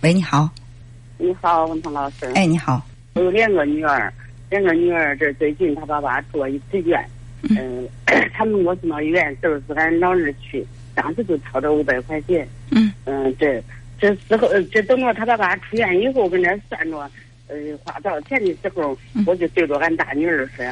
[0.00, 0.48] 喂，你好。
[1.18, 2.26] 你好，文涛老师。
[2.36, 2.80] 哎，你好。
[3.14, 4.12] 我有两个女儿，
[4.48, 7.04] 两个女儿这最近她爸爸做一次院，
[7.42, 7.88] 嗯，
[8.32, 10.64] 他们我送到医院都是俺老二去，
[10.94, 12.46] 当时就掏着五百块钱。
[12.70, 12.92] 嗯。
[13.06, 13.60] 嗯，这
[13.98, 16.96] 这时候这等到他爸爸出院以后，跟那算着，
[17.48, 18.96] 呃，花多少钱的时候，
[19.26, 20.64] 我就对着俺大女儿说，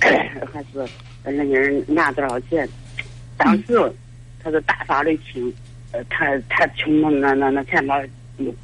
[0.50, 0.88] 还是
[1.24, 2.66] 人家拿多少钱。
[3.36, 3.92] 当时
[4.42, 5.52] 他是大发雷霆，
[5.92, 7.94] 呃，他他穷的那那那钱包。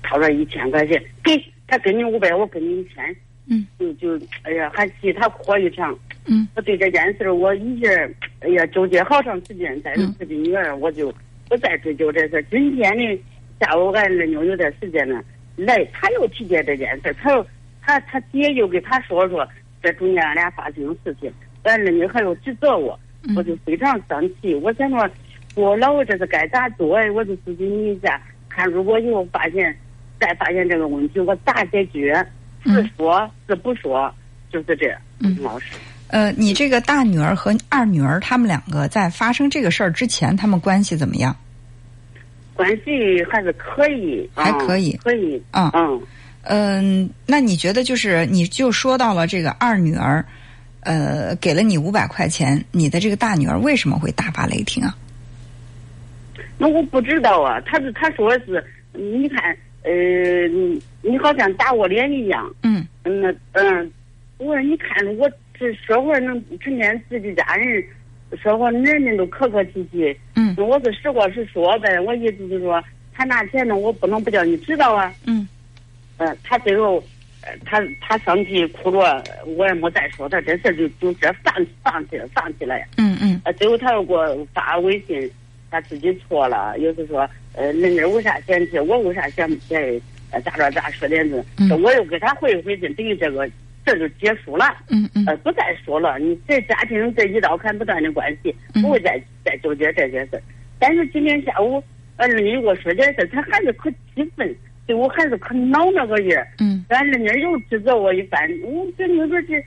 [0.03, 1.33] 掏了一千块钱给
[1.67, 3.17] 他，给你五百，我给你一千。
[3.49, 5.97] 嗯，就就哎呀，还替他哭一场。
[6.27, 9.81] 嗯，我对这件事我一直哎呀纠结好长时间。
[9.85, 11.15] 但是自己女儿，我就
[11.49, 12.45] 不再追究这事。
[12.51, 13.23] 今天呢，
[13.61, 15.23] 下午俺二妞有点时间呢，
[15.55, 17.47] 来他又提起这件事，他又
[17.81, 19.49] 他他姐又给他说说
[19.81, 22.99] 这中间俺俩发生的事情，俺二妞还要指责我，
[23.37, 24.57] 我就非常生气。
[24.57, 25.09] 我想说，
[25.55, 26.97] 我老这是该咋做？
[26.97, 28.21] 哎，我就咨询你一下。
[28.57, 29.77] 看，如果以后发现
[30.19, 32.27] 再发现这个问题，我咋解决？
[32.65, 34.13] 是说，是不说，
[34.51, 34.93] 就是这。
[35.21, 35.67] 嗯，老师。
[36.09, 41.37] 呃，你这个大女儿和二女儿，他们两个在发生这个事儿之前，他们关系怎么样？
[42.55, 45.41] 关系还是可以，还可以，可以。
[45.53, 46.03] 嗯嗯
[46.43, 50.25] 嗯，那你觉得就是，你就说到了这个二女儿，
[50.81, 54.97] 呃，给了你五百块钱，你的这个大女儿为什么会大发雷霆啊？
[56.59, 59.93] 那我不知道啊，他是他说是，你看，呃，
[61.03, 62.51] 你好像打我脸一样。
[62.63, 62.87] 嗯。
[63.05, 63.93] 那嗯，
[64.39, 67.85] 我说你看我这说话能成天自己家人
[68.43, 70.17] 说话，人人都客客气气。
[70.35, 70.57] 嗯。
[70.57, 75.13] 我是实话实说呗，我意思就是说，他拿钱呢，我不能不叫你知道啊。
[75.27, 75.47] 嗯。
[76.17, 77.05] 嗯，他最后，
[77.67, 79.23] 他他生气哭着，
[79.59, 82.75] 我也没再说他这事就就这放放弃了，放弃了。
[82.97, 83.39] 嗯嗯。
[83.45, 85.31] 呃，最后他又给我发微信。
[85.71, 88.99] 他自己错了，又是说，呃，人家为啥嫌弃我？
[89.01, 89.75] 为啥嫌弃？
[90.31, 91.45] 呃，咋着咋说点子？
[91.59, 91.71] 嗯。
[91.83, 93.49] 我又给他回回去，等于这个
[93.85, 94.67] 这就结束了。
[94.91, 95.25] 嗯嗯。
[95.27, 96.19] 呃，不再说了。
[96.19, 100.43] 你这家庭这一刀砍不断的关系，不会再再纠结这些事
[100.79, 101.83] 但是今天下午，
[102.17, 104.55] 俺儿女给我说这事他还是可气愤，
[104.87, 106.47] 对我还是可恼那个人。
[106.59, 106.85] 嗯。
[106.89, 109.65] 俺儿女又指责我一番，我这你说这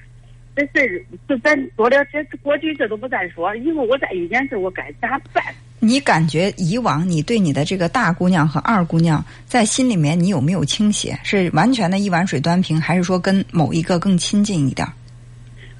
[0.59, 5.43] 这事儿就咱多了这过去这都不再说，以后我再遇见事我该咋办？
[5.79, 11.17] 你感觉以往你对你的这个大姑娘和二姑娘在心里面，你有没有倾斜？
[11.23, 14.85] 是完全的一碗水端平，还是说跟某一个更亲近一点？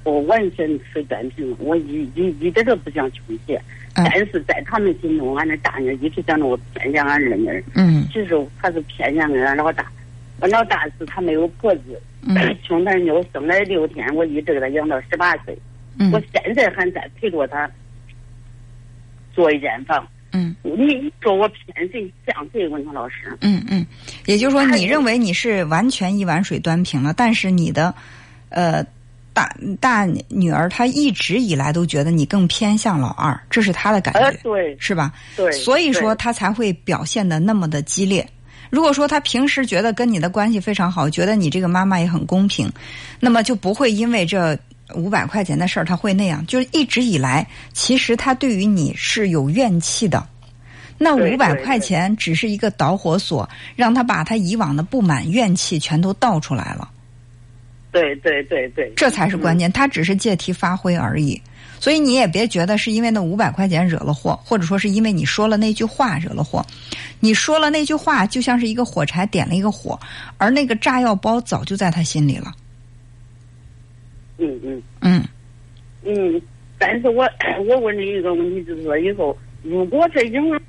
[0.04, 3.60] 我完全水端平，我一一一点都不想倾斜。
[3.92, 7.64] 但是在他们心中，俺那大女一直想着我偏向俺二女。
[7.74, 8.06] 嗯。
[8.10, 9.84] 其实还是偏向俺老大。
[10.40, 12.00] 俺老大是他没有婆子，
[12.62, 15.56] 穷他妞生来六天，我一直给他养到十八岁。
[15.98, 16.10] 嗯。
[16.12, 17.70] 我现在还在陪着他。
[19.32, 22.66] 做一间房，嗯，你说我骗谁像谁？
[22.66, 23.86] 文涛老师，嗯嗯，
[24.26, 27.94] 也就是说，你认为你是完全一碗水端平了，但是你的，
[28.48, 28.84] 呃，
[29.32, 35.14] 大大女儿她一直以来都觉得你更偏向老二，这是她的感觉，对，是吧？
[35.36, 38.28] 对，所以说她才会表现的那么的激烈。
[38.70, 42.72] 如果说他平时觉得跟你的关系非常好，觉得你这个妈妈也很公平，
[43.18, 44.58] 那么就不会因为这。
[44.96, 50.26] 五百块钱的事儿，他会那样，就是一直以来，其实他对于你是有怨气的。
[50.98, 56.90] 那五百块钱只是一个导火索，让他把他以往的不满、怨气全都倒出来了。
[57.92, 59.70] 对对对对，这才是关键。
[59.70, 61.40] 他只是借题发挥而已，
[61.80, 66.64] 所以你也别觉得是因为那五百块钱惹了祸，或者说是因为你说了那句话惹了祸。
[67.18, 69.98] 你说了那句话，就像是一个火柴点了一个火，
[70.38, 72.52] 而那个炸药包早就在他心里了。
[74.38, 75.24] 嗯嗯嗯
[76.04, 76.42] 嗯，
[76.78, 77.28] 但是我
[77.66, 80.60] 我问你一个问题，就是说以后如果这婴儿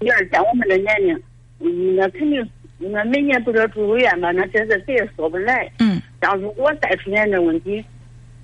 [0.00, 1.22] 女儿像我们的年龄，
[1.60, 2.48] 嗯，那肯定
[2.78, 5.68] 那每年不得住院嘛，那这是谁也说不来。
[5.78, 7.84] 嗯，像如果再出现这问题，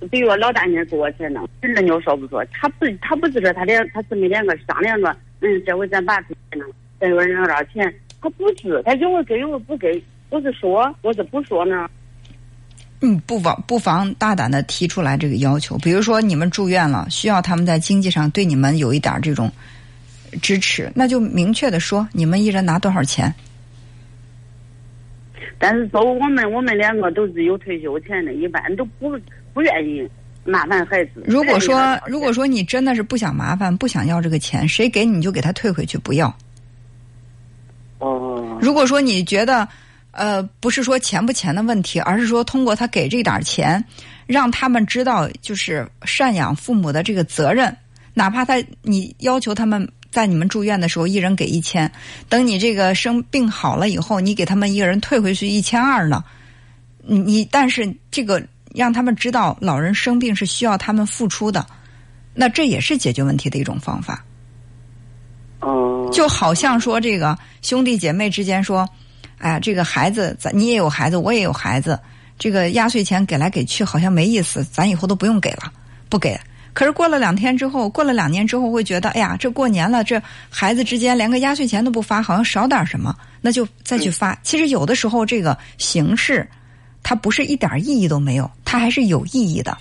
[0.09, 2.43] 比如老大年给我钱呢，人家说不说？
[2.51, 6.65] 他不他不是说他俩他姊妹两个商量着，嗯，这回咱爸出钱了，
[6.99, 11.89] 再有人拿点钱，他不是，他有回给有回不给，我是说我是不说呢。
[13.01, 19.51] 嗯，不妨不妨大胆的提出来这个要求，比如说你们住院了，需要他们在经济上对你们有一点这种
[20.41, 23.33] 支持，那就明确的说，你们一人拿多少钱。
[25.57, 29.17] 但是说我们我们两个都是有退休钱的，一般都不
[29.53, 30.07] 不愿意
[30.43, 31.23] 麻烦孩子。
[31.25, 36.35] 如果说如果说你真的是不想麻烦，不想要这个钱，谁给你就给他退回去，不要。
[37.99, 38.57] 哦。
[38.61, 39.67] 如果说你觉得。
[40.15, 43.83] 呃，不是说钱不钱的问题，而是说通过他给这点钱，
[44.27, 47.75] 让他们知道就是赡养父母的这个责任。
[48.13, 51.91] 哪怕他你要求他们在你们住院的时候，一人给一千，
[52.29, 56.23] 等你这个生病好了以后，你给他们一个人退回去一千二呢？
[57.03, 58.45] 你你，但是这个
[58.75, 61.65] 让他们知道，老人生病是需要他们付出的，
[62.35, 64.23] 那这也是解决问题的一种方法。
[65.61, 68.87] 哦，就好像说这个兄弟姐妹之间说，
[69.39, 71.99] 哎呀，这个孩子，咱你也有孩子，我也有孩子，
[72.37, 75.73] 这个压岁钱给来给去好像没意思，咱以后都不用给了，
[76.07, 76.39] 不给。
[76.73, 84.37] 可是过了两天之后，过了两年之后，会觉得，哎呀，这过年了，这孩子之间连个压岁钱都不发，好像少点什么，那就再去发。
[84.43, 86.47] 其实有的时候这个形式，
[87.03, 89.77] 它不是一点意义都没有，它还是有意义的。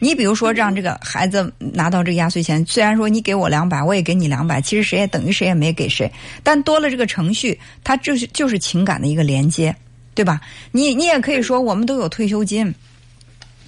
[0.00, 6.12] 你比如说，让这个孩子拿到这个压岁钱，虽然说你给我两百，我也给你两百，其实谁也等于谁也没给谁，
[6.42, 9.74] 但多了这个程序，它就是就是情感的一个连接，
[10.14, 10.42] 对吧？
[10.72, 12.74] 你你也可以说，我们都有退休金，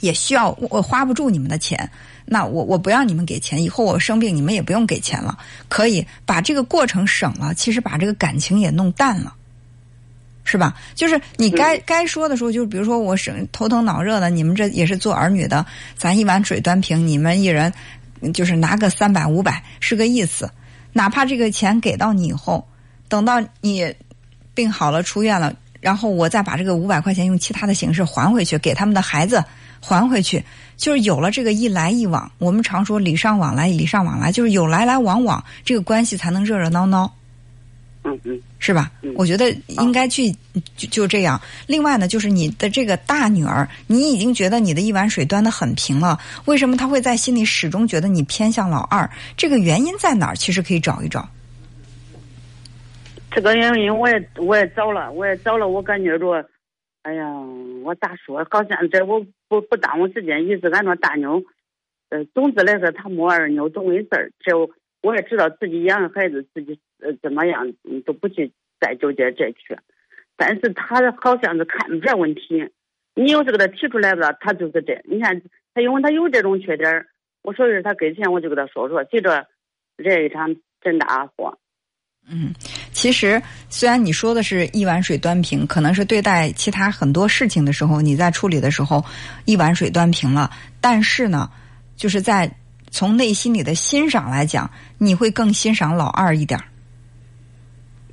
[0.01, 1.89] 也需要我花不住你们的钱。
[2.29, 5.39] 那我我不让你们给钱，以后我生病你们也不用给钱了，
[5.69, 9.33] 可以把这个过程省了，其实把这个感情也弄淡了，
[10.43, 10.75] 是吧？
[10.95, 15.65] 就是你该该说的时候，就是比如说我生头疼脑热的，你们这也是做儿女的，
[15.97, 17.73] 咱一碗水端平，你们一人
[18.35, 20.51] 就是拿个三百五百是个意思，
[20.93, 22.67] 哪怕这个钱给到你以后，
[23.09, 23.95] 等到你
[24.53, 29.45] 病好了出院了，然后我再把这个五百块钱用其他的形式还回去，给他们的孩子
[29.87, 30.43] 还回去。
[30.77, 37.11] 就是有了这个一来一往，我们常说礼尚往来，礼尚往来，就是有来来往往，这个关系才能热热闹闹，
[38.05, 38.91] 嗯嗯，是吧？
[39.15, 40.31] 我觉得应该去
[40.77, 41.41] 就就这样。
[41.67, 49.09] 另外呢，就是你的这个大女儿，你已经觉得你的一碗水端的很平了，为什么她会在心里始终觉得你偏向老二？
[49.35, 50.37] 这个原因在哪儿？
[50.37, 51.27] 其实可以找一找。
[53.31, 56.47] 这个原因我也我也找了，我也找了，我感觉着，
[57.07, 57.31] 哎呀，
[57.85, 58.45] 我咋说？
[58.51, 59.25] 好像这我。
[59.49, 61.41] 不不耽误时间，意思俺说大妞，
[62.09, 64.33] 呃，总之来说，她没二妞懂的事儿。
[64.41, 64.51] 这
[65.03, 67.73] 我也知道自己养的孩子，自己呃怎么样，
[68.05, 68.51] 都不去
[68.81, 69.79] 再纠结这去。
[70.37, 72.69] 但是他好像是看不见问题，
[73.15, 75.01] 你要是给他提出来了，他就是这。
[75.05, 75.41] 你看
[75.73, 77.07] 他因为他有这种缺点，
[77.43, 79.47] 我说是他给钱，我就跟他说说，接着
[79.97, 81.57] 这一场真大祸。
[82.29, 82.53] 嗯，
[82.97, 89.05] 其实虽然你说的是一碗水端平，可能是对待其他很多事情的时候，你在处理的时候
[89.45, 90.51] 一碗水端平了，
[90.81, 91.51] 但是呢，
[91.95, 92.51] 就是在
[92.91, 96.65] 从内心里的欣赏来讲，你会更欣赏老二一点儿。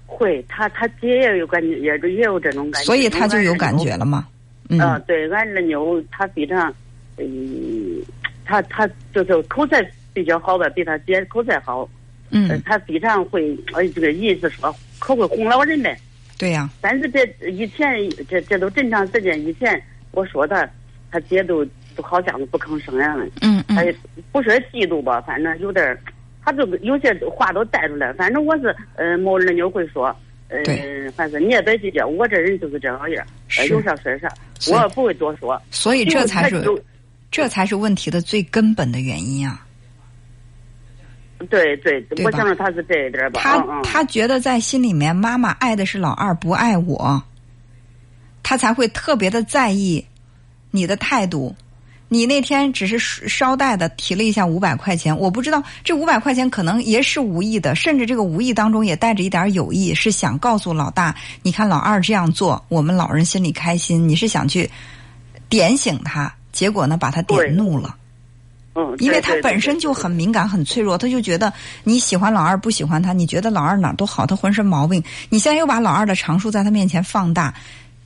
[0.05, 4.27] 会，他他姐也有感觉，也也有这种感觉，所以他就有感觉了嘛。
[4.67, 6.73] 嗯，对，俺二妞她非常，
[7.17, 8.03] 嗯，
[8.43, 9.81] 他他就是口才
[10.11, 11.87] 比较好吧，比他姐口才好。
[12.33, 15.95] 嗯，他非常会，呃，这个意思说可会哄老人呗。
[16.37, 16.67] 对呀。
[16.81, 17.87] 但是这以前
[18.27, 19.81] 这这都正常时间，以前
[20.11, 20.67] 我说他，
[21.11, 21.63] 他姐都
[21.95, 23.25] 都好像不吭声样了。
[23.41, 23.75] 嗯嗯。
[23.75, 23.85] 他
[24.31, 25.97] 不说嫉妒吧，反正有点
[26.43, 28.11] 他就有些话都带出来。
[28.13, 30.13] 反正我是，呃，没二妞会说，
[30.49, 30.63] 呃，
[31.15, 33.25] 反正你也别计较，我这人就是这样样，
[33.69, 34.27] 有啥说啥，
[34.71, 35.61] 我也不会多说。
[35.69, 36.63] 所以这才是，
[37.31, 39.62] 这才是问题的最根本的原因啊。
[41.47, 43.41] 对对，我想着他是这一点吧。
[43.41, 47.21] 他他觉得在心里面，妈妈爱的是老二，不爱我，
[48.41, 50.05] 他才会特别的在意
[50.71, 51.55] 你的态度。
[52.09, 64.07] 你那天只是捎带的提了一下五百块钱，我不知道这五百块钱可能也是无意的，甚至这个无意当中也带着一点有意，是想告诉老大，你看老二这样做，我们老人心里开心。
[64.07, 64.69] 你是想去
[65.49, 67.95] 点醒他，结果呢，把他点怒了。
[68.75, 71.53] 嗯，因为他本身就很敏感、很脆弱，他就觉得
[71.83, 75.03] 你喜欢老二不喜欢他，你觉得老二哪都好，他浑身毛病。
[75.29, 77.53] 你现在又把老二的长处在他面前放大，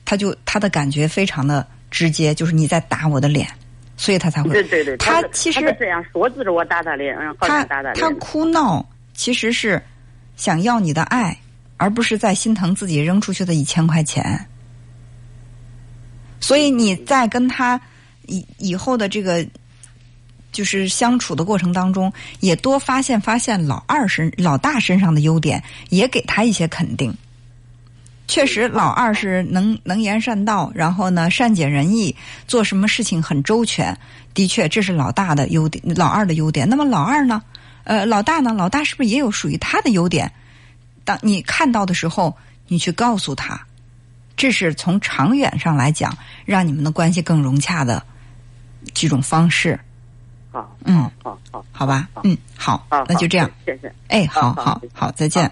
[0.04, 3.48] 他就他的感觉非常的直接，就是你在打我的脸，
[3.96, 4.50] 所以他才会。
[4.50, 9.82] 对对对，他其实这样说就是我打他脸，他他哭闹其实是
[10.36, 11.34] 想要你的爱，
[11.78, 14.46] 而不是在心疼自己扔出去的一千块钱。
[16.40, 17.80] 所以你在跟他
[18.26, 19.46] 以以后的这个。
[20.58, 27.16] 就是相处的过程当中，也多发现发现老二身老大身上的优点，也给他一些肯定。
[28.26, 32.16] 确实，老二是能能言善道，然后呢善解人意，
[32.48, 33.96] 做什么事情很周全。
[34.34, 36.68] 的确，这是老大的优点，老二的优点。
[36.68, 37.40] 那么老二呢？
[37.84, 38.52] 呃，老大呢？
[38.52, 40.32] 老大是不是也有属于他的优点？
[41.04, 42.36] 当你看到的时候，
[42.66, 43.64] 你去告诉他，
[44.36, 48.02] 这是从长远上来讲，让你们的关系更融洽的
[48.92, 49.78] 几种方式。
[50.50, 55.50] 好，嗯，好好，好吧，嗯，好，那就这样，谢谢，哎，好好好，再见。